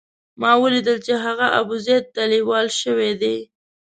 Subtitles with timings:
[0.41, 3.37] ما ولیدل چې هغه ابوزید ته لېوال شوی دی.